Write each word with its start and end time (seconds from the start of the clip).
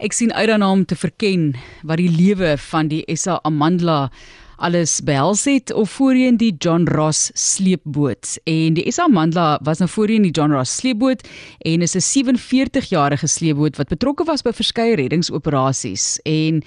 Ek 0.00 0.14
sien 0.16 0.30
uit 0.32 0.48
daarna 0.48 0.70
om 0.72 0.84
te 0.88 0.96
verken 0.96 1.50
wat 1.84 2.00
die 2.00 2.08
lewe 2.08 2.54
van 2.70 2.88
die 2.88 3.02
SA 3.20 3.34
Amandla 3.44 4.06
alles 4.56 4.94
behels 5.04 5.42
het 5.44 5.72
of 5.76 5.90
voorheen 5.98 6.38
die 6.40 6.54
John 6.56 6.86
Ross 6.88 7.28
sleepboot. 7.36 8.38
En 8.48 8.78
die 8.78 8.86
SA 8.88 9.04
Amandla 9.10 9.58
was 9.64 9.82
nou 9.84 9.90
voorheen 9.92 10.24
die 10.24 10.32
John 10.32 10.56
Ross 10.56 10.78
sleepboot 10.80 11.26
en 11.68 11.84
is 11.84 11.96
'n 11.96 12.00
47-jarige 12.00 13.26
sleepboot 13.26 13.76
wat 13.76 13.92
betrokke 13.92 14.24
was 14.24 14.42
by 14.42 14.52
verskeie 14.52 14.96
reddingsoperasies. 14.96 16.18
En 16.24 16.62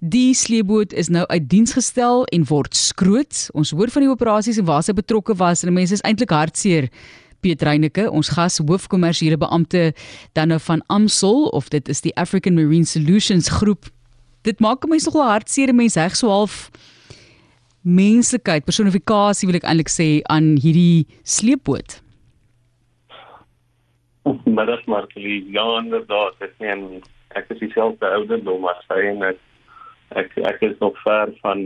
die 0.00 0.34
sleepboot 0.34 0.92
is 0.92 1.08
nou 1.08 1.26
uit 1.26 1.48
diens 1.48 1.72
gestel 1.72 2.24
en 2.24 2.44
word 2.44 2.76
skroot. 2.76 3.48
Ons 3.52 3.70
hoor 3.70 3.88
van 3.88 4.02
die 4.02 4.10
operasies 4.10 4.58
en 4.58 4.64
waar 4.64 4.82
sy 4.82 4.92
betrokke 4.92 5.34
was 5.34 5.64
en 5.64 5.72
mense 5.72 5.94
is 5.94 6.04
eintlik 6.04 6.30
hartseer 6.30 6.90
Piet 7.44 7.62
Reyneke, 7.62 8.06
ons 8.08 8.32
gas 8.32 8.56
hoofkommersiële 8.64 9.36
beampte 9.36 9.90
dan 10.32 10.48
nou 10.48 10.60
van 10.64 10.80
Amsol 10.88 11.50
of 11.52 11.68
dit 11.68 11.88
is 11.92 12.00
die 12.00 12.14
African 12.16 12.56
Marine 12.56 12.88
Solutions 12.88 13.50
groep. 13.52 13.90
Dit 14.48 14.64
maak 14.64 14.86
my 14.88 14.96
nogal 15.04 15.28
hartseer 15.28 15.74
mense 15.76 16.00
reg 16.00 16.16
so 16.16 16.32
half 16.32 16.70
menslikheid, 17.84 18.64
personifikasie 18.64 19.48
wil 19.48 19.58
ek 19.60 19.66
eintlik 19.68 19.92
sê 19.92 20.08
aan 20.32 20.54
hierdie 20.56 21.04
sleepboot. 21.28 21.98
Maar 24.24 24.70
dit 24.72 24.86
maar 24.88 25.04
die 25.12 25.42
jare 25.52 26.00
daar, 26.08 26.32
ek 26.40 26.56
sien 26.56 27.02
ek 27.36 27.50
is 27.52 27.60
dieselfde 27.60 28.08
ouderdom 28.16 28.64
as 28.70 28.80
hy 28.88 29.02
en 29.10 29.26
ek 29.34 29.42
ek, 30.16 30.32
ek 30.48 30.62
is 30.64 30.80
nog 30.80 30.96
ver 31.02 31.32
van 31.42 31.60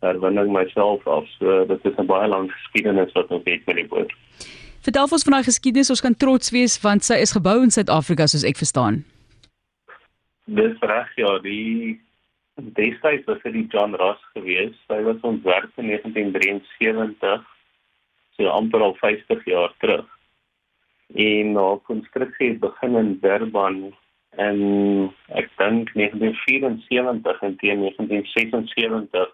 herwinning 0.00 0.52
myself 0.54 1.04
af. 1.06 1.28
So 1.38 1.64
dit 1.68 1.84
is 1.84 1.98
'n 1.98 2.06
baie 2.06 2.28
lang 2.28 2.48
geskiedenis 2.50 3.12
wat 3.12 3.30
ons 3.30 3.44
het 3.44 3.66
met 3.66 3.76
die 3.76 3.88
boot. 3.88 4.12
Vertel 4.82 5.06
ons 5.14 5.22
van 5.22 5.36
daai 5.36 5.46
geskiedenis, 5.46 5.92
ons 5.94 6.02
kan 6.02 6.14
trots 6.18 6.50
wees 6.50 6.72
want 6.82 7.04
sy 7.06 7.20
is 7.22 7.32
gebou 7.36 7.60
in 7.62 7.70
Suid-Afrika 7.70 8.26
soos 8.26 8.42
ek 8.48 8.58
verstaan. 8.58 9.04
Dis 10.50 10.74
reg 10.90 11.12
ja, 11.20 11.36
die 11.44 12.00
destyds 12.74 13.28
was 13.30 13.38
dit 13.44 13.70
John 13.70 13.94
Ross 14.00 14.18
geweest. 14.34 14.80
Sy 14.90 14.98
was 15.06 15.22
ontwerp 15.22 15.70
in 15.78 15.92
1973, 15.92 17.46
so 18.34 18.50
amper 18.50 18.82
al 18.82 18.98
50 18.98 19.46
jaar 19.46 19.70
terug. 19.84 20.10
En 21.14 21.54
haar 21.62 21.78
konstruksie 21.86 22.50
het 22.50 22.60
begin 22.66 22.98
in 22.98 23.16
Durban 23.22 23.82
en 24.42 24.60
ek 25.38 25.52
dink 25.62 25.94
1974 25.94 27.42
en 27.46 27.58
teen 27.62 27.86
1976 27.86 29.30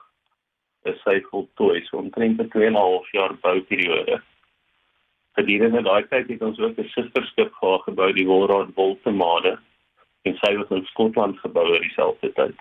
is 0.92 1.04
sy 1.06 1.22
voltooi, 1.32 1.78
so 1.88 2.04
omtrent 2.04 2.36
2,5 2.52 3.14
jaar 3.16 3.40
bouperiode 3.40 4.20
gedurende 5.38 5.82
daai 5.86 6.04
tyd 6.10 6.28
het 6.34 6.42
ons 6.42 6.58
ook 6.58 6.78
'n 6.78 6.92
susterskip 6.94 7.52
gehad 7.60 7.82
gebou 7.88 8.12
die 8.12 8.26
Wolraad 8.26 8.74
Woltemade 8.74 9.58
en 10.26 10.34
sy 10.42 10.56
was 10.56 10.70
in 10.70 10.84
Skotland 10.92 11.38
gebou 11.44 11.66
oor 11.66 11.80
dieselfde 11.80 12.32
tyd. 12.40 12.56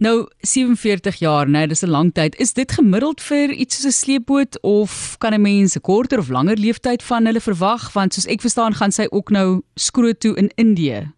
Nou 0.00 0.28
47 0.40 1.18
jaar, 1.20 1.48
nee, 1.48 1.66
dis 1.66 1.82
'n 1.84 1.90
lang 1.90 2.12
tyd. 2.12 2.34
Is 2.40 2.52
dit 2.52 2.72
gemiddeld 2.72 3.20
vir 3.20 3.50
iets 3.50 3.76
soos 3.76 3.86
'n 3.92 4.00
sleepboot 4.02 4.62
of 4.62 5.16
kan 5.18 5.34
'n 5.34 5.42
mens 5.42 5.76
'n 5.76 5.80
korter 5.80 6.18
of 6.18 6.30
langer 6.30 6.56
lewensduur 6.56 7.02
van 7.02 7.26
hulle 7.26 7.40
verwag 7.40 7.92
want 7.92 8.14
soos 8.14 8.26
ek 8.26 8.40
verstaan 8.40 8.72
gaan 8.72 8.92
sy 8.92 9.06
ook 9.10 9.30
nou 9.30 9.62
skroot 9.74 10.20
toe 10.20 10.36
in 10.36 10.50
Indië. 10.56 11.12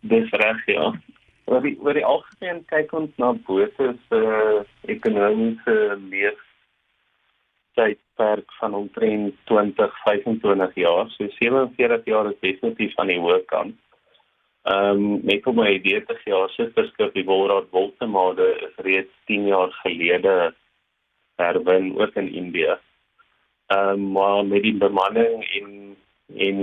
Dis 0.00 0.30
reg, 0.30 0.66
ja. 0.66 1.00
Oor 1.44 1.62
die 1.62 1.78
oor 1.80 1.94
die 1.94 2.04
algemeen 2.04 2.64
kyk 2.66 2.92
ons 2.92 3.10
na 3.16 3.32
bote 3.32 3.96
se 4.08 4.16
uh, 4.16 4.64
ekonomiese 4.82 5.98
leef 6.10 6.40
tydperk 7.74 8.52
van 8.58 8.74
omtrent 8.74 9.34
20, 9.44 9.94
25 10.04 10.74
jaar. 10.74 11.08
So 11.10 11.28
47 11.28 12.04
jaar 12.04 12.30
is 12.30 12.40
definitief 12.40 12.94
van 12.94 13.06
die 13.12 13.18
hoë 13.20 13.44
kant. 13.52 13.76
Ehm 14.68 15.04
um, 15.04 15.20
net 15.24 15.46
om 15.48 15.56
my 15.56 15.70
idee 15.72 16.02
te 16.04 16.14
gee, 16.20 16.34
as 16.36 16.56
dit 16.60 16.74
beskryf 16.76 17.14
die 17.16 17.24
Wolraad 17.24 17.70
Woltemade 17.72 18.48
is 18.66 18.82
reeds 18.84 19.12
10 19.30 19.46
jaar 19.48 19.72
gelede 19.82 20.54
herwin 21.40 21.94
ook 21.98 22.18
in 22.20 22.32
Indië. 22.42 22.76
Ehm 23.66 23.88
um, 23.88 24.10
maar 24.12 24.44
met 24.46 24.62
die 24.62 24.76
bemanning 24.76 25.46
in 25.60 25.96
in 26.34 26.60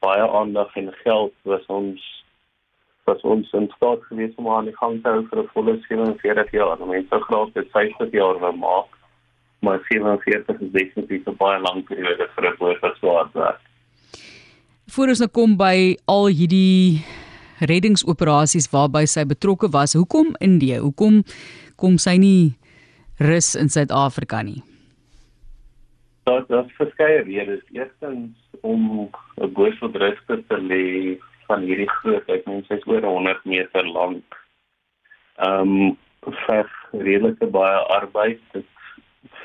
baie 0.00 0.28
aandag 0.28 0.76
en 0.76 0.92
geld 1.02 1.34
was 1.42 1.66
ons 1.66 2.12
was 3.04 3.20
ons 3.22 3.52
in 3.52 3.70
staat 3.76 4.02
gewees 4.04 4.34
om 4.36 4.48
aan 4.50 4.70
die 4.70 4.76
gang 4.76 5.02
te 5.02 5.08
hou 5.08 5.26
vir 5.30 5.42
'n 5.42 5.50
volle 5.54 5.78
47 5.88 6.50
jaar. 6.50 6.86
Mense 6.86 7.20
graag 7.28 7.52
dit 7.52 7.70
50 7.70 8.10
jaar 8.12 8.38
wou 8.38 8.54
maak 8.56 8.95
maar 9.66 9.82
47 9.88 10.60
is 10.60 10.72
definitief 10.72 11.26
'n 11.26 11.36
baie 11.42 11.60
lang 11.60 11.84
periode 11.88 12.28
vir 12.34 12.44
'n 12.50 12.56
boot 12.58 12.80
wat 12.80 12.96
so 13.00 13.14
hard 13.16 13.32
werk. 13.32 13.62
Voor 14.94 15.08
ons 15.08 15.18
nou 15.18 15.30
kom 15.30 15.56
by 15.56 15.96
al 16.06 16.26
hierdie 16.30 17.02
reddingsoperasies 17.58 18.70
waarby 18.70 19.04
sy 19.06 19.24
betrokke 19.24 19.68
was, 19.72 19.96
hoekom 19.98 20.36
Indië? 20.38 20.78
Hoekom 20.78 21.22
kom 21.76 21.98
sy 21.98 22.16
nie 22.16 22.54
rus 23.18 23.54
in 23.54 23.68
Suid-Afrika 23.68 24.42
nie? 24.42 24.62
Daar 26.24 26.44
daar's 26.48 26.72
verskeie 26.76 27.22
redes. 27.22 27.62
Eerstens 27.72 28.36
om 28.60 29.10
'n 29.40 29.52
boot 29.52 29.78
wat 29.78 29.96
rustig 29.96 30.40
te 30.48 30.58
lê 30.58 31.18
van 31.46 31.62
hierdie 31.62 31.90
grootheid, 31.90 32.46
mense 32.46 32.74
is 32.74 32.86
oor 32.86 33.02
100 33.02 33.44
meter 33.44 33.86
lank. 33.86 34.24
Ehm 35.36 35.60
um, 35.60 35.96
vir 36.46 36.70
redelike 36.92 37.46
baie 37.46 37.78
arbeid, 37.98 38.40
dit 38.52 38.66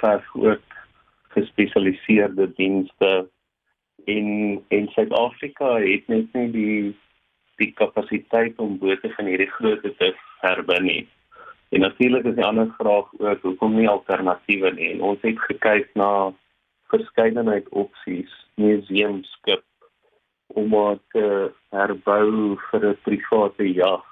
verg 0.02 0.36
ook 0.36 0.76
gespesialiseerde 1.36 2.50
dienste 2.58 3.30
en 4.06 4.28
en 4.68 4.90
Suid-Afrika 4.96 5.78
het 5.80 6.08
net 6.08 6.34
nie 6.34 6.50
die 6.52 6.84
die 7.62 7.72
kapasiteit 7.78 8.58
om 8.58 8.80
bote 8.82 9.10
van 9.16 9.28
hierdie 9.30 9.52
grootte 9.56 9.94
te 9.98 10.14
herwin 10.42 10.88
nie. 10.90 11.04
En 11.72 11.86
natuurlik 11.86 12.26
is 12.26 12.36
die 12.36 12.46
ander 12.46 12.72
vraag 12.78 13.12
ook 13.18 13.42
hoekom 13.42 13.76
nie 13.78 13.90
alternatiewe 13.90 14.72
nie. 14.76 14.90
En 14.96 15.04
ons 15.12 15.22
het 15.22 15.40
gekyk 15.40 15.92
na 15.96 16.34
verskeidenheid 16.92 17.70
opsies, 17.70 18.32
museumskip 18.60 19.64
om 20.52 20.74
te 21.14 21.52
herbou 21.72 22.58
vir 22.70 22.88
'n 22.90 22.98
private 23.04 23.74
jag. 23.74 24.04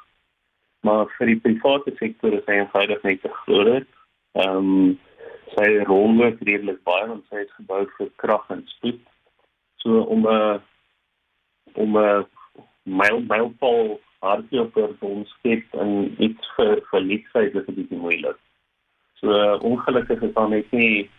Maar 0.82 1.06
vir 1.18 1.28
die 1.28 1.40
private 1.40 1.92
sektor 1.98 2.34
is 2.34 2.46
hy 2.46 2.54
eenvoudig 2.54 3.04
net 3.04 3.22
te 3.22 3.34
groot. 3.44 3.88
Ehm 4.34 4.58
um, 4.58 5.00
sy 5.56 5.70
rol 5.88 6.22
ook 6.24 6.42
redelik 6.48 6.84
baie 6.84 7.08
want 7.08 7.26
sy 7.30 7.44
het 7.44 7.56
gebou 7.58 7.86
vir 7.98 8.12
krag 8.22 8.46
en 8.56 8.66
spoed. 8.76 9.02
So 9.82 10.02
om 10.02 10.28
'n 10.28 10.36
uh, 10.36 10.60
om 11.74 11.98
'n 11.98 12.26
myl 12.84 13.20
mylpaal 13.32 14.00
hardloper 14.20 14.98
te 15.00 15.06
omskep 15.06 15.76
en 15.84 16.16
iets 16.18 16.54
vir 16.56 16.82
vir 16.92 17.02
liefheid 17.02 17.56
is 17.56 17.68
'n 17.68 17.76
bietjie 17.76 18.00
moeilik. 18.06 18.40
So 19.20 19.28
uh, 19.32 19.64
ongelukkig 19.64 20.22
is 20.22 20.34
daar 20.34 20.50
net 20.50 20.72
nie 20.72 21.10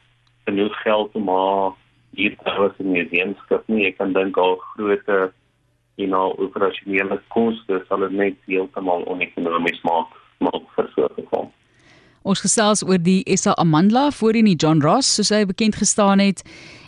genoeg 0.45 0.83
geld 0.83 1.15
om 1.15 1.29
haar 1.29 1.73
hier 2.19 2.37
te 2.37 2.51
hou 2.51 2.69
as 2.69 2.79
'n 2.79 2.93
museumskip 2.93 3.69
nie. 3.69 3.87
Ek 3.87 3.97
kan 3.99 4.13
dink 4.13 4.37
al 4.37 4.57
grootte 4.57 5.33
en 5.97 6.13
al 6.13 6.37
operasionele 6.39 7.21
koste 7.29 7.85
sal 7.89 8.01
dit 8.07 8.13
net 8.13 8.37
heeltemal 8.47 9.05
onekonomies 9.07 9.81
maak 9.83 10.09
maak 10.39 10.65
vir 10.77 10.93
so 10.95 11.05
'n 11.05 11.15
geval. 11.15 11.53
Ons 12.21 12.43
gesels 12.45 12.83
oor 12.85 12.99
die 13.01 13.23
SA 13.33 13.55
Amandla 13.57 14.11
voorheen 14.13 14.45
die 14.45 14.59
John 14.61 14.83
Ross 14.85 15.09
soos 15.17 15.31
hy 15.33 15.47
bekend 15.49 15.79
gestaan 15.81 16.21
het 16.21 16.43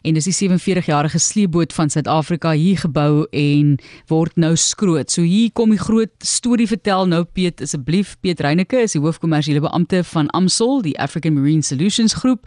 en 0.04 0.18
dis 0.18 0.26
die 0.28 0.34
47-jarige 0.36 1.16
sleepboot 1.22 1.72
van 1.72 1.88
Suid-Afrika 1.88 2.52
hier 2.58 2.82
gebou 2.82 3.24
en 3.32 3.78
word 4.12 4.36
nou 4.36 4.52
skroot. 4.60 5.08
So 5.08 5.24
hier 5.24 5.48
kom 5.56 5.72
die 5.72 5.80
groot 5.80 6.12
storie 6.20 6.68
vertel 6.68 7.08
nou 7.08 7.22
Piet 7.24 7.64
asseblief 7.64 8.18
Piet 8.20 8.44
Reyneke 8.44 8.84
is 8.84 8.92
die 8.98 9.00
hoofkommersiële 9.00 9.64
beampte 9.64 10.02
van 10.12 10.28
Amsol, 10.36 10.82
die 10.84 10.98
African 11.00 11.38
Marine 11.38 11.64
Solutions 11.64 12.18
groep. 12.20 12.44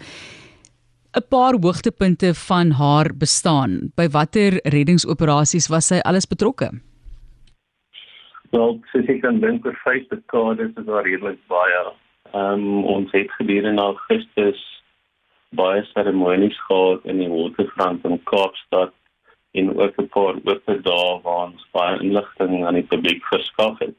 'n 1.15 1.25
Paar 1.29 1.55
hoogtepunte 1.57 2.33
van 2.35 2.71
haar 2.71 3.09
bestaan. 3.17 3.91
By 3.95 4.09
watter 4.11 4.59
reddingsoperasies 4.63 5.69
was 5.71 5.87
sy 5.87 6.03
alles 6.03 6.27
betrokke? 6.27 6.69
Wel, 8.51 8.79
sies 8.91 9.09
ek 9.09 9.21
dan 9.23 9.39
dink 9.39 9.63
vir 9.63 9.73
5 9.83 10.09
dekades 10.11 10.75
is 10.75 10.85
daar 10.85 11.03
redelik 11.03 11.39
baie 11.47 11.95
Um, 12.35 12.83
ons 12.83 13.11
het 13.11 13.31
gedurende 13.31 13.81
Augustus 13.81 14.59
baie 15.55 15.83
seremonies 15.93 16.57
gehad 16.67 17.05
in 17.07 17.21
die 17.21 17.29
waterfront 17.31 18.03
in 18.03 18.17
Kaapstad 18.27 18.91
en 19.55 19.69
ook 19.79 19.95
'n 20.01 20.09
paar 20.15 20.35
oop 20.43 20.65
dae 20.65 21.21
waar 21.23 21.45
ons 21.47 21.67
baie 21.71 21.99
inligting 21.99 22.65
aan 22.65 22.73
die 22.73 22.89
publiek 22.91 23.23
verskaf 23.25 23.79
het. 23.79 23.95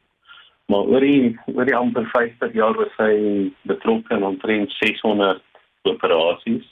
Maar 0.68 0.84
oor 0.92 1.00
die 1.00 1.38
oor 1.54 1.64
die 1.64 1.76
amper 1.76 2.04
50 2.12 2.52
jaar 2.52 2.76
was 2.76 2.92
hy 2.98 3.14
betrokke 3.62 4.14
in 4.14 4.24
omtrent 4.24 4.72
600 4.82 5.40
operasies 5.82 6.68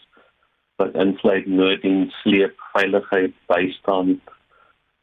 wat 0.77 0.95
insluit 0.95 1.47
nooddiens, 1.47 2.21
sleep, 2.21 2.61
veiligheid, 2.77 3.33
bystand 3.47 4.21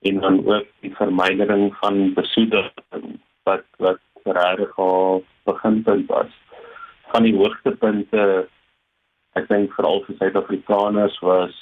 en 0.02 0.19
dan 0.19 0.46
ook 0.46 0.68
die 0.80 0.96
vermydering 0.96 1.75
van 1.81 2.14
besoedeling 2.14 3.18
wat 3.44 3.66
wat 3.78 4.00
regtig 4.24 4.78
al 4.78 5.24
beginpunt 5.44 6.07
was 6.07 6.41
van 7.12 7.28
die 7.28 7.36
hoogtepunte 7.36 8.48
ek 9.40 9.48
dink 9.48 9.74
veral 9.75 10.04
vir 10.08 10.18
Suid-Afrikaners 10.19 11.19
was 11.24 11.56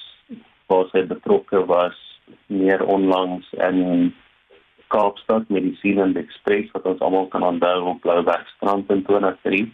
waar 0.70 0.88
sy 0.94 1.04
betrokke 1.10 1.62
was 1.70 1.98
meer 2.48 2.82
onlangs 2.86 3.46
in 3.58 4.14
Kaapstad 4.94 5.50
met 5.54 5.66
die 5.66 5.76
Sealand 5.82 6.18
Express 6.18 6.72
wat 6.74 6.88
ons 6.90 7.02
almal 7.06 7.28
kan 7.34 7.46
onthou 7.46 7.78
op 7.92 8.02
Bloubergstrand 8.06 8.90
in 8.94 9.04
2003. 9.06 9.68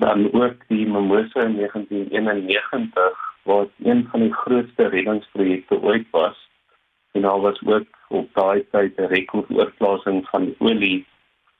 Dan 0.00 0.28
ook 0.32 0.64
die 0.68 0.86
Mimosa 0.88 1.46
in 1.48 1.56
1991 1.56 3.24
wat 3.48 3.72
een 3.84 4.06
van 4.10 4.20
die 4.20 4.34
grootste 4.42 4.88
reddingsprojekte 4.88 5.80
ooit 5.80 6.06
was. 6.10 6.36
En 7.12 7.22
daar 7.22 7.40
was 7.40 7.60
ook 7.64 7.88
op 8.08 8.28
daai 8.34 8.64
tyd 8.70 8.96
'n 8.96 9.12
rekordoorplasing 9.12 10.28
van 10.28 10.54
olie 10.58 11.06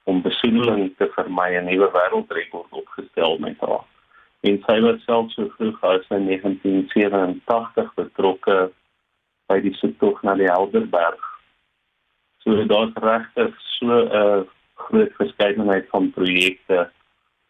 om 0.05 0.23
besoedeling 0.23 0.95
te 0.97 1.09
vermy 1.17 1.57
'n 1.57 1.65
nuwe 1.65 1.89
wêreldrekord 1.97 2.70
opgestel 3.21 3.39
met 3.39 3.57
haar. 3.61 3.85
En 4.41 4.63
sy 4.67 4.81
was 4.81 5.03
self 5.05 5.33
so 5.33 5.49
vroeg 5.57 5.83
as 5.83 6.07
in 6.09 6.27
1987 6.27 7.95
betrokke 7.95 8.71
by 9.49 9.61
die 9.61 9.75
soektog 9.75 10.23
na 10.23 10.35
die 10.35 10.49
Helderberg. 10.49 11.21
So 12.41 12.65
daar's 12.65 12.95
regtig 12.97 13.55
so 13.79 13.87
'n 13.87 14.49
groot 14.75 15.13
verskeidenheid 15.19 15.89
van 15.91 16.11
projekte 16.11 16.91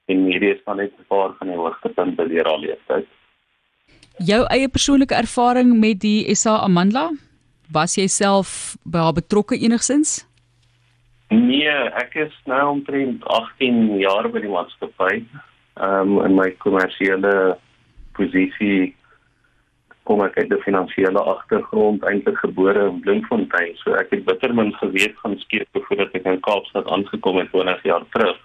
en 0.06 0.24
hierdie 0.26 0.54
is 0.54 0.62
van 0.64 0.76
net 0.76 0.92
'n 0.98 1.06
paar 1.08 1.34
van 1.38 1.48
die 1.48 1.56
hoogtepunte 1.56 2.28
deur 2.28 2.44
al 2.44 2.60
die 2.60 2.74
tyd. 2.86 3.06
Jou 4.18 4.44
eie 4.50 4.68
persoonlike 4.68 5.14
ervaring 5.14 5.78
met 5.78 6.00
die 6.00 6.34
SA 6.34 6.58
Amandla? 6.58 7.10
Was 7.72 7.94
jy 7.94 8.06
self 8.06 8.76
by 8.84 8.98
haar 8.98 9.12
betrokke 9.12 9.56
enigsins? 9.56 10.26
Nee, 11.30 11.70
ek 11.94 12.14
is 12.14 12.34
nou 12.44 12.70
omtrent 12.70 13.24
18 13.24 13.98
jaar 13.98 14.28
by 14.28 14.40
die 14.40 14.50
maatskappy. 14.50 15.22
Ehm 15.80 16.18
um, 16.18 16.24
in 16.24 16.34
my 16.36 16.50
kommersiële 16.60 17.56
posisie 18.12 18.94
kom 20.04 20.20
ek 20.24 20.36
uit 20.38 20.52
'n 20.52 20.64
finansiële 20.66 21.22
agtergrond, 21.32 22.04
eintlik 22.04 22.38
gebore 22.42 22.82
in 22.88 23.00
Bloemfontein, 23.00 23.76
so 23.76 23.94
ek 23.94 24.10
het 24.10 24.24
bitter 24.24 24.54
min 24.54 24.72
geweet 24.82 25.16
van 25.22 25.38
skepe 25.38 25.80
voordat 25.86 26.14
ek 26.18 26.26
in 26.26 26.40
Kaapstad 26.40 26.86
aangekom 26.86 27.38
het 27.38 27.50
20 27.52 27.82
jaar 27.82 28.04
terug. 28.10 28.38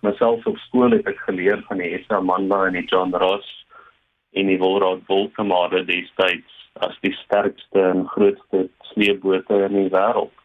Myself 0.00 0.46
op 0.46 0.58
skool 0.58 0.90
het 0.90 1.06
ek 1.06 1.18
geleer 1.28 1.62
van 1.68 1.78
die 1.78 1.92
SA 2.06 2.16
Amandla 2.16 2.66
en 2.66 2.78
die 2.78 2.86
John 2.86 3.14
Ross 3.14 3.66
en 4.32 4.46
die 4.46 4.58
Wolraad 4.58 5.06
Wolkemade 5.06 5.84
destyds 5.84 6.54
as 6.86 6.98
die 7.02 7.14
sterkste 7.24 7.82
en 7.82 8.06
grootste 8.06 8.68
sleepbote 8.92 9.62
in 9.68 9.74
die 9.82 9.90
wêreld. 9.94 10.37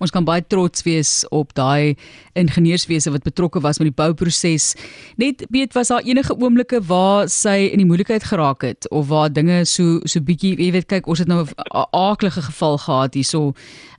Ons 0.00 0.12
kan 0.14 0.24
baie 0.24 0.40
trots 0.40 0.80
wees 0.86 1.10
op 1.28 1.50
daai 1.52 1.96
ingenieurswese 2.38 3.12
wat 3.12 3.26
betrokke 3.26 3.60
was 3.60 3.78
met 3.78 3.90
die 3.90 3.96
bouproses. 3.96 4.72
Net 5.20 5.44
weet 5.52 5.76
was 5.76 5.92
daar 5.92 6.06
enige 6.08 6.36
oomblikke 6.40 6.80
waar 6.88 7.28
sy 7.28 7.68
in 7.68 7.82
die 7.82 7.88
moeilikheid 7.88 8.24
geraak 8.24 8.64
het 8.64 8.88
of 8.88 9.10
waar 9.12 9.28
dinge 9.28 9.66
so 9.68 10.00
so 10.08 10.24
bietjie, 10.24 10.54
jy 10.56 10.70
weet, 10.72 10.88
kyk, 10.88 11.06
ons 11.06 11.20
het 11.20 11.28
nou 11.28 11.44
'n 11.44 11.86
aaklige 11.92 12.42
geval 12.48 12.78
gehad 12.78 13.14
hierso 13.14 13.52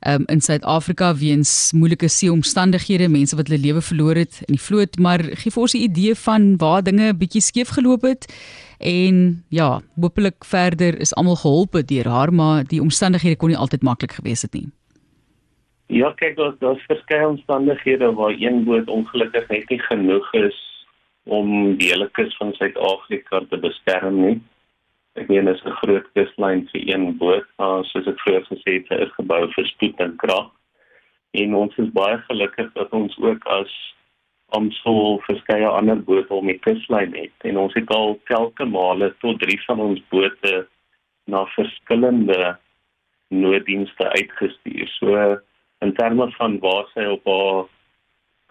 um, 0.08 0.26
in 0.28 0.42
Suid-Afrika 0.42 1.14
weens 1.16 1.72
moeilike 1.72 2.10
seeomstandighede, 2.10 3.08
mense 3.08 3.36
wat 3.36 3.48
hulle 3.48 3.62
lewe 3.62 3.82
verloor 3.82 4.16
het 4.16 4.42
in 4.48 4.58
die 4.58 4.64
vloot, 4.64 4.98
maar 4.98 5.22
gee 5.22 5.52
vir 5.52 5.62
ons 5.62 5.74
'n 5.74 5.86
idee 5.86 6.16
van 6.16 6.58
waar 6.58 6.84
dinge 6.84 7.14
bietjie 7.14 7.42
skeef 7.42 7.70
geloop 7.70 8.02
het. 8.02 8.26
En 8.80 9.44
ja, 9.50 9.82
hopelik 10.00 10.44
verder 10.46 11.00
is 11.00 11.14
almal 11.14 11.36
geholpe 11.36 11.86
deur 11.86 12.08
haar, 12.08 12.34
maar 12.34 12.64
die 12.64 12.82
omstandighede 12.82 13.36
kon 13.36 13.50
nie 13.50 13.58
altyd 13.58 13.82
maklik 13.82 14.12
gewees 14.12 14.42
het 14.42 14.54
nie. 14.54 14.72
Ja, 15.92 16.14
kyk, 16.16 16.38
daar's 16.38 16.56
daar's 16.60 16.84
verskeie 16.88 17.28
omstandighede 17.28 18.14
waar 18.16 18.32
een 18.40 18.64
boot 18.64 18.88
ongelukkig 18.88 19.48
net 19.48 19.70
nie 19.70 19.80
genoeg 19.80 20.34
is 20.34 20.60
om 21.24 21.76
die 21.82 21.90
hele 21.92 22.08
kus 22.16 22.38
van 22.40 22.54
Suid-Afrika 22.56 23.42
te 23.50 23.60
beskerm 23.60 24.22
nie. 24.22 24.38
Ek 25.20 25.28
meen 25.28 25.50
dit 25.52 25.56
is 25.56 25.66
'n 25.66 25.76
groot 25.82 26.08
kuslyn 26.16 26.64
vir 26.72 26.88
een 26.94 27.18
boot, 27.18 27.48
maar 27.58 27.84
soos 27.84 28.08
ek 28.08 28.24
vroeër 28.24 28.48
gesê 28.48 28.78
het, 28.80 29.02
is 29.04 29.12
gebou 29.20 29.52
vir 29.52 29.68
spoed 29.68 30.00
en 30.00 30.16
krag. 30.16 30.50
En 31.32 31.56
ons 31.56 31.78
is 31.78 31.92
baie 32.00 32.18
gelukkig 32.30 32.72
dat 32.74 32.92
ons 32.92 33.20
ook 33.20 33.46
as 33.46 33.76
omsou 34.56 35.20
verskeie 35.28 35.68
ander 35.68 36.00
bote 36.00 36.34
om 36.34 36.48
die 36.48 36.60
kuslyn 36.60 37.14
het. 37.16 37.36
En 37.44 37.58
ons 37.58 37.74
het 37.74 37.90
al 37.90 38.20
telke 38.32 38.66
male 38.66 39.14
tot 39.20 39.40
3 39.40 39.60
van 39.68 39.80
ons 39.80 40.02
bote 40.10 40.68
na 41.26 41.46
verskillende 41.46 42.58
nooddienste 43.28 44.10
uitgestuur. 44.10 44.88
So 44.88 45.42
in 45.82 45.94
terme 45.98 46.28
van 46.38 46.60
waar 46.62 46.86
sy 46.94 47.06
op 47.10 47.26
haar 47.26 47.66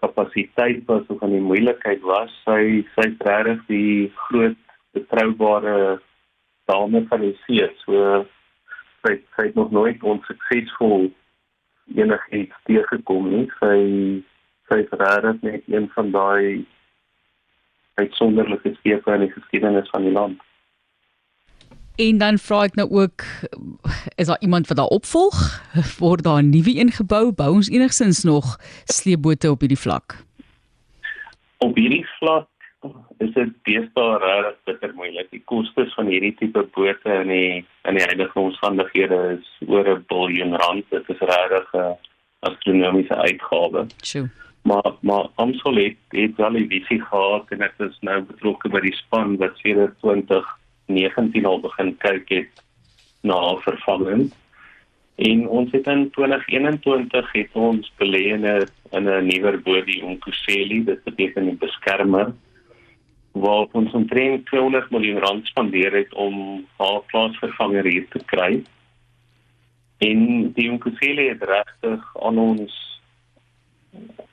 kapasiteit 0.03 0.83
was 0.85 1.07
of 1.07 1.21
aan 1.23 1.35
die 1.35 1.45
moeilikheid 1.45 2.01
was, 2.01 2.33
sy 2.45 2.81
sy 2.95 3.07
regtig 3.27 3.61
die 3.69 4.11
groot 4.25 4.59
betroubare 4.97 6.01
dame 6.71 7.03
van 7.09 7.23
die 7.23 7.35
see. 7.45 7.67
So 7.85 8.25
sy 9.05 9.17
sy 9.35 9.47
het 9.47 9.57
nog 9.59 9.71
nooit 9.75 10.03
onsuksesvol 10.03 11.09
enigiets 11.95 12.59
teëgekom 12.67 13.31
nie. 13.31 13.47
Sy 13.61 13.77
sy 14.71 14.83
is 14.83 14.93
regtig 15.03 15.41
net 15.47 15.71
een 15.71 15.89
van 15.95 16.13
daai 16.15 16.63
uitsonderlike 17.99 18.75
skepe 18.79 19.15
in 19.15 19.27
die 19.27 19.35
geskiedenis 19.35 19.89
van 19.93 20.07
die 20.07 20.15
land. 20.15 20.39
En 21.95 22.17
dan 22.17 22.37
vra 22.37 22.63
ek 22.63 22.75
nou 22.75 22.87
ook 22.89 23.23
is 24.15 24.27
daar 24.27 24.39
iemand 24.39 24.67
wat 24.67 24.77
daar 24.77 24.93
opvolg? 24.97 25.61
Word 25.99 26.23
daar 26.23 26.43
'n 26.43 26.49
nuwe 26.49 26.79
een 26.79 26.91
gebou? 26.91 27.31
Bou 27.31 27.51
ons 27.53 27.69
enigsins 27.69 28.23
nog 28.23 28.57
sleepbote 28.85 29.51
op 29.51 29.59
hierdie 29.59 29.79
vlak? 29.79 30.23
Op 31.57 31.75
hierdie 31.75 32.05
vlak 32.19 32.47
is 33.17 33.33
dit 33.33 33.51
deesdae 33.63 34.17
regtig 34.17 34.57
bitter 34.63 34.93
moeilik. 34.93 35.27
Die 35.31 35.43
kostes 35.45 35.93
van 35.93 36.05
hierdie 36.05 36.35
tipe 36.39 36.63
bote 36.73 37.13
in 37.21 37.27
die 37.27 37.65
in 37.89 37.97
die 37.97 38.05
huidige 38.05 38.39
omstandighede 38.39 39.37
is 39.37 39.67
oor 39.67 39.87
'n 39.87 40.05
biljoen 40.07 40.55
rand. 40.55 40.85
Dit 40.89 41.09
is 41.09 41.19
regtig 41.19 41.73
'n 41.73 41.97
astronomiese 42.39 43.15
uitgawe. 43.15 43.85
Sjoe. 44.03 44.29
Maar 44.61 44.91
maar 45.01 45.27
Amstel 45.35 45.75
het, 45.75 45.97
het 46.09 46.35
wel 46.35 46.57
'n 46.57 46.67
visie 46.67 47.01
gehad 47.01 47.45
en 47.49 47.61
ek 47.61 47.73
is 47.77 47.97
nou 48.01 48.21
betrokke 48.21 48.69
by 48.69 48.79
die 48.79 48.95
span 48.95 49.37
wat 49.37 49.57
sedert 49.57 49.99
20 49.99 50.59
19 50.93 51.45
al 51.45 51.59
begin 51.59 51.97
kyk 51.97 52.29
het 52.29 52.63
na 53.21 53.39
vervanging. 53.65 54.31
En 55.15 55.47
ons 55.47 55.71
het 55.71 55.87
in 55.87 56.09
2021 56.09 57.31
het 57.31 57.49
ons 57.53 57.91
belê 58.01 58.23
in 58.35 58.45
'n 58.45 58.65
in 58.91 59.09
'n 59.09 59.25
nuwer 59.25 59.61
boot 59.61 59.85
die 59.85 60.03
Onkuseli, 60.03 60.83
dit 60.83 61.03
beteken 61.03 61.47
'n 61.47 61.57
beskermer 61.57 62.33
waar 63.31 63.67
ons 63.71 63.93
omtrent 63.93 64.45
200 64.45 64.89
miljoen 64.89 65.19
rand 65.19 65.47
spandeer 65.47 65.93
het 65.93 66.13
om 66.13 66.65
haar 66.77 67.01
plaasvervanger 67.07 67.85
hier 67.85 68.07
te 68.09 68.19
kry. 68.25 68.63
En 69.97 70.51
die 70.53 70.71
Onkuseli 70.71 71.27
het 71.27 71.43
regtig 71.43 72.15
aan 72.21 72.37
ons 72.37 72.89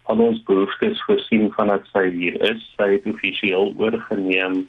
aan 0.08 0.20
ons 0.20 0.42
behoeftes 0.42 1.02
voorsien 1.04 1.50
vandat 1.52 1.84
sy 1.92 2.08
hier 2.10 2.40
is. 2.50 2.62
Sy 2.76 2.92
het 2.92 3.06
offisieel 3.06 3.74
oorgeneem 3.76 4.68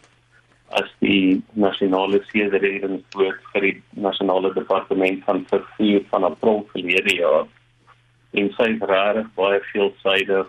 as 0.78 0.90
die 1.02 1.42
nasionale 1.58 2.20
seereddingsboot 2.30 3.42
vir 3.54 3.66
die 3.66 3.76
nasionale 4.06 4.52
departement 4.54 5.24
van 5.26 5.44
vervoer 5.50 6.06
van 6.12 6.28
April 6.28 6.64
verlede 6.74 7.16
jaar. 7.16 7.48
En 8.38 8.52
sy 8.58 8.70
is 8.76 8.86
regtig 8.92 9.30
baie 9.40 9.60
veelsidig. 9.72 10.48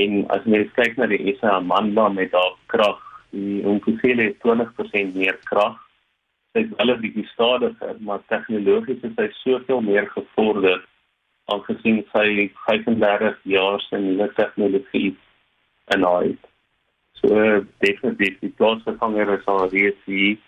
En 0.00 0.24
as 0.32 0.46
mens 0.48 0.72
kyk 0.78 0.96
na 0.96 1.10
die 1.10 1.34
SA 1.40 1.58
Amandla 1.58 2.08
met 2.14 2.32
haar 2.32 2.56
krag, 2.72 3.00
die 3.36 3.60
ongeveer 3.68 4.22
20% 4.44 5.18
meer 5.18 5.36
krag. 5.50 5.76
Sy 6.54 6.64
is 6.64 6.72
wel 6.78 6.94
'n 6.94 7.00
bietjie 7.00 7.26
stadiger, 7.34 7.96
maar 8.00 8.22
tegnologies 8.28 9.04
is 9.04 9.14
sy 9.16 9.28
soveel 9.42 9.80
meer 9.80 10.06
gevorder 10.16 10.80
aangesien 11.52 12.04
sy 12.14 12.50
35 12.66 13.38
jaar 13.42 13.80
se 13.80 13.98
nuwe 13.98 14.28
tegnologie 14.38 15.10
en 15.94 16.06
hy 16.06 16.22
het 16.28 16.48
So 17.20 17.64
definitief 17.84 18.38
die 18.40 18.52
plaasvervanger 18.56 19.34
is 19.36 19.46
al 19.46 19.68
reeds 19.68 20.08
hier. 20.08 20.38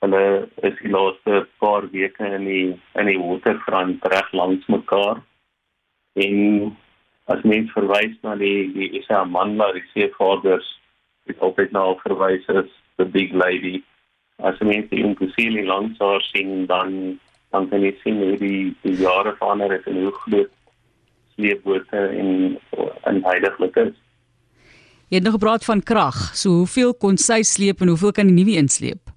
Hulle 0.00 0.48
is 0.68 0.76
die 0.80 0.92
laaste 0.92 1.42
paar 1.60 1.88
weke 1.92 2.28
in 2.38 2.46
die 2.48 2.68
in 3.00 3.10
die 3.10 3.18
waterfront 3.20 4.04
reg 4.12 4.32
langs 4.32 4.64
mekaar. 4.72 5.20
En 6.16 6.72
as 7.32 7.42
mens 7.44 7.72
verwys 7.74 8.16
na 8.24 8.36
die 8.40 8.72
die 8.72 8.90
is 9.00 9.08
'n 9.10 9.30
man 9.36 9.56
maar 9.56 9.72
die 9.72 9.84
seevaders 9.92 10.68
het 11.26 11.40
altyd 11.40 11.72
na 11.72 11.84
haar 11.86 12.00
verwys 12.06 12.48
as 12.48 12.70
the 12.96 13.04
big 13.04 13.32
lady. 13.32 13.82
As 14.38 14.58
mens 14.60 14.88
die 14.90 15.04
imposisie 15.04 15.64
langs 15.64 15.98
haar 15.98 16.22
sien 16.32 16.66
dan 16.66 17.20
dan 17.50 17.68
kan 17.68 17.80
jy 17.80 17.92
sien 18.02 18.22
hoe 18.22 18.36
die 18.36 18.74
die 18.82 18.96
jare 19.02 19.36
verander 19.36 19.72
het 19.72 19.86
en 19.86 20.02
hoe 20.02 20.12
groot 20.12 20.52
sleepbote 21.34 22.00
en 22.22 22.58
en 23.02 23.24
heiliglik 23.24 23.76
is. 23.76 23.94
Jy 25.08 25.20
het 25.20 25.26
nog 25.26 25.36
gepraat 25.38 25.64
van 25.64 25.82
krag. 25.82 26.16
So 26.34 26.50
hoeveel 26.62 26.94
kon 26.94 27.16
sy 27.16 27.42
sleep 27.46 27.80
en 27.80 27.92
hoeveel 27.92 28.12
kan 28.12 28.26
die 28.26 28.34
nuwe 28.34 28.56
insleep? 28.58 29.12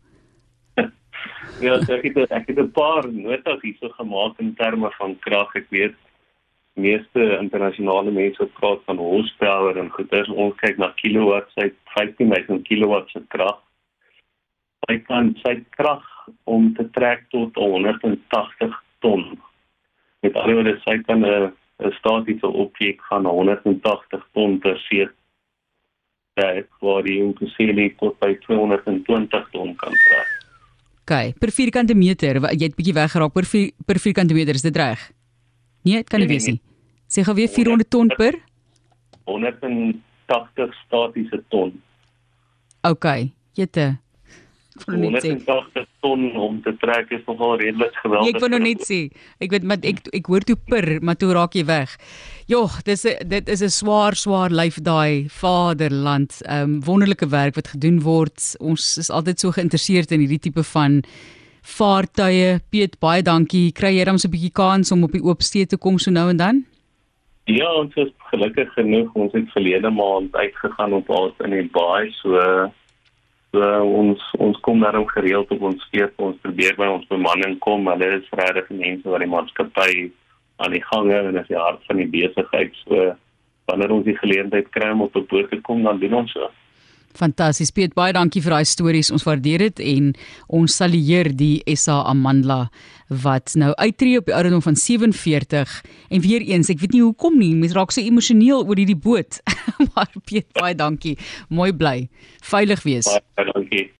ja, 1.65 1.79
ek 1.81 2.05
het 2.05 2.19
ek 2.29 2.51
het 2.51 2.59
'n 2.59 2.71
paar 2.71 3.09
notas 3.09 3.61
hierso 3.61 3.89
gemaak 3.97 4.39
in 4.39 4.53
terme 4.55 4.91
van 4.97 5.17
krag. 5.25 5.55
Ek 5.55 5.65
weet 5.69 5.95
meeste 6.75 7.39
internasionale 7.41 8.11
mense 8.11 8.45
praat 8.59 8.85
van 8.85 8.97
horsepower 8.97 9.77
en 9.77 9.89
goeders. 9.89 10.29
Ons 10.29 10.55
kyk 10.61 10.77
na 10.77 10.93
kilowatt, 11.01 11.49
sy 11.57 11.71
15000 11.97 12.63
kilowatt 12.69 13.09
se 13.09 13.21
krag. 13.27 13.57
Sy 14.85 14.97
kan 15.09 15.35
sy 15.43 15.63
krag 15.69 16.05
om 16.43 16.73
te 16.75 16.85
trek 16.93 17.25
tot 17.29 17.55
180 17.55 18.73
ton 19.01 19.39
Met 20.19 20.35
ander 20.35 20.57
woorde, 20.57 20.79
sy 20.83 20.97
kan 21.07 21.23
'n 21.25 21.51
statiese 21.97 22.47
objek 22.47 23.01
van 23.09 23.25
180 23.25 24.25
ton 24.33 24.59
per 24.59 24.77
see 24.77 25.07
trek 26.39 26.67
waar 26.79 27.03
die 27.03 27.19
Ukusele 27.23 27.89
tot 27.99 28.17
by 28.23 28.33
220 28.47 29.49
ton 29.51 29.75
kan 29.75 29.95
trek. 30.07 30.35
OK, 31.03 31.13
per 31.41 31.51
vierkante 31.51 31.95
meter, 31.97 32.37
jy 32.53 32.67
het 32.67 32.75
bietjie 32.77 32.93
weggeraak 32.93 33.33
per 33.33 33.47
vier, 33.49 33.71
per 33.85 33.99
vierkante 33.99 34.35
meter, 34.37 34.55
is 34.55 34.65
dit 34.65 34.75
reg? 34.77 35.07
Nee, 35.81 36.03
dit 36.03 36.09
kan 36.09 36.21
nie 36.21 36.29
nee, 36.29 36.37
wees 36.37 36.47
nie. 36.51 36.59
Sê 37.09 37.23
gou 37.25 37.33
weer 37.33 37.49
400 37.49 37.89
ton 37.89 38.11
per 38.13 38.37
180 39.29 40.75
statiese 40.85 41.41
ton. 41.49 41.73
OK, 42.85 43.07
jette. 43.57 43.97
180 44.85 45.85
ton 46.01 46.35
om 46.37 46.61
te 46.63 46.73
trek 46.81 47.11
is 47.11 47.23
nogal 47.27 47.57
redelik 47.59 47.95
geweldig. 48.03 48.27
Nee, 48.27 48.35
ek 48.35 48.43
wou 48.43 48.49
nog 48.53 48.63
net 48.65 48.85
sê, 48.87 48.99
ek 49.39 49.51
weet 49.55 49.63
maar 49.63 49.81
ek 49.83 50.05
ek 50.13 50.29
hoor 50.31 50.45
toe 50.47 50.57
per, 50.69 50.87
maar 51.01 51.19
toe 51.19 51.33
raak 51.33 51.57
jy 51.57 51.65
weg. 51.65 51.95
Jogg, 52.49 52.79
dis 52.87 53.03
dit 53.03 53.49
is 53.49 53.61
'n 53.61 53.69
swaar 53.69 54.15
swaar 54.15 54.49
lyf 54.49 54.79
daai 54.81 55.27
vaderland. 55.29 56.41
Ehm 56.45 56.63
um, 56.63 56.79
wonderlike 56.83 57.27
werk 57.29 57.55
wat 57.55 57.67
gedoen 57.75 58.01
word. 58.01 58.55
Ons 58.59 58.97
is 58.97 59.09
altyd 59.09 59.39
so 59.39 59.51
geïnteresseerd 59.51 60.11
in 60.11 60.19
hierdie 60.19 60.39
tipe 60.39 60.63
van 60.63 61.03
vaartuie. 61.61 62.59
Piet, 62.71 62.99
baie 62.99 63.21
dankie. 63.21 63.71
Kry 63.71 63.97
jy 63.97 64.05
dan 64.05 64.19
so 64.19 64.27
'n 64.27 64.31
bietjie 64.31 64.53
kans 64.53 64.91
om 64.91 65.03
op 65.03 65.11
die 65.11 65.23
oop 65.23 65.41
see 65.41 65.65
te 65.65 65.77
kom 65.77 65.99
so 65.99 66.11
nou 66.11 66.29
en 66.29 66.37
dan? 66.37 66.65
Ja, 67.45 67.69
ons 67.73 67.95
is 67.95 68.11
gelukkig 68.29 68.73
genoeg. 68.73 69.09
Ons 69.13 69.33
het 69.33 69.49
verlede 69.51 69.89
maand 69.89 70.35
uitgegaan 70.35 70.93
op 70.93 71.09
ons 71.09 71.33
in 71.45 71.51
die 71.51 71.69
baai 71.73 72.11
so 72.21 72.37
So 73.51 73.65
ons 73.81 74.23
ons 74.37 74.59
kom 74.65 74.83
daarom 74.83 75.07
gereeld 75.09 75.49
op 75.51 75.61
ons 75.71 75.81
skeep, 75.87 76.13
ons 76.21 76.37
probeer 76.43 76.75
by 76.77 76.85
ons 76.85 77.07
bemanning 77.09 77.57
kom, 77.65 77.87
dit 77.97 78.13
is 78.19 78.33
regtig 78.37 78.69
mense 78.69 79.09
wat 79.09 79.23
die 79.25 79.31
maatskappy 79.31 79.93
aan 80.59 80.75
die 80.75 80.83
gang 80.85 81.09
hou 81.15 81.23
en 81.31 81.39
as 81.41 81.49
jy 81.49 81.57
hart 81.57 81.81
van 81.89 82.01
die 82.01 82.09
besigheid 82.13 82.75
so 82.83 83.09
wanneer 83.69 83.93
ons 83.95 84.05
die 84.05 84.17
geleentheid 84.17 84.69
kry 84.75 84.91
om 84.91 85.01
op 85.05 85.15
'n 85.15 85.25
boot 85.29 85.49
te 85.49 85.61
kom, 85.61 85.83
dan 85.83 85.99
doen 85.99 86.13
ons 86.21 86.31
so. 86.31 86.49
Fantasties 87.19 87.73
Piet, 87.75 87.91
baie 87.97 88.13
dankie 88.15 88.41
vir 88.43 88.55
daai 88.55 88.67
stories. 88.67 89.11
Ons 89.11 89.25
waardeer 89.27 89.65
dit 89.67 89.81
en 89.93 90.13
ons 90.59 90.77
salueer 90.81 91.31
die 91.35 91.59
SA 91.75 91.99
Amandla 92.07 92.65
wat 93.23 93.55
nou 93.59 93.73
uittreë 93.75 94.21
op 94.21 94.29
die 94.29 94.35
ouderdom 94.37 94.63
van 94.63 94.77
47 94.77 95.75
en 96.13 96.23
weer 96.23 96.45
eens, 96.45 96.69
ek 96.71 96.79
weet 96.83 96.93
nie 96.95 97.03
hoekom 97.03 97.39
nie, 97.41 97.55
mens 97.57 97.73
raak 97.75 97.91
so 97.91 98.01
emosioneel 98.05 98.63
oor 98.63 98.79
hierdie 98.79 98.97
boot. 98.97 99.41
maar 99.93 100.11
Piet, 100.23 100.47
baie 100.55 100.75
dankie. 100.77 101.17
Mooi 101.49 101.71
bly. 101.75 101.97
Veilig 102.51 102.85
wees. 102.87 103.09
Baie 103.09 103.51
dankie. 103.51 103.89